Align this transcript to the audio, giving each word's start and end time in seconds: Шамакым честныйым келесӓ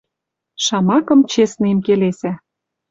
Шамакым 0.63 1.19
честныйым 1.31 1.79
келесӓ 1.85 2.33